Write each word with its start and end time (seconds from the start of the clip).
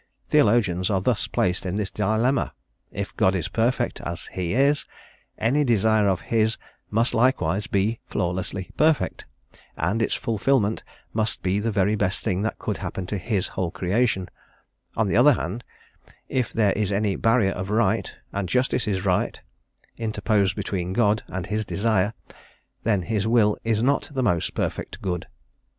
Theologians 0.29 0.89
are 0.89 0.99
thus 0.99 1.27
placed 1.27 1.63
in 1.63 1.75
this 1.75 1.91
dilemma: 1.91 2.53
if 2.91 3.15
God 3.17 3.35
is 3.35 3.47
perfect 3.49 4.01
as 4.03 4.25
He 4.33 4.55
is 4.55 4.83
any 5.37 5.63
desire 5.63 6.07
of 6.07 6.21
His 6.21 6.57
must 6.89 7.13
likewise 7.13 7.67
be 7.67 7.99
flawlessly 8.07 8.71
perfect, 8.75 9.25
and 9.77 10.01
its 10.01 10.15
fulfilment 10.15 10.83
must 11.13 11.43
be 11.43 11.59
the 11.59 11.69
very 11.69 11.93
best 11.95 12.21
thing 12.23 12.41
that 12.41 12.57
could 12.57 12.77
happen 12.79 13.05
to 13.05 13.19
His 13.19 13.49
whole 13.49 13.69
creation; 13.69 14.27
on 14.97 15.07
the 15.07 15.17
other 15.17 15.33
hand, 15.33 15.63
if 16.27 16.51
there 16.51 16.73
is 16.73 16.91
any 16.91 17.15
barrier 17.15 17.51
of 17.51 17.69
right 17.69 18.11
and 18.33 18.49
Justice 18.49 18.87
is 18.87 19.05
right 19.05 19.39
interposed 19.97 20.55
between 20.55 20.93
God 20.93 21.21
and 21.27 21.45
His 21.45 21.63
desire, 21.63 22.15
then 22.81 23.03
His 23.03 23.27
Will 23.27 23.55
is 23.63 23.83
not 23.83 24.09
the 24.11 24.23
most 24.23 24.55
perfect 24.55 24.99
Good. 25.03 25.27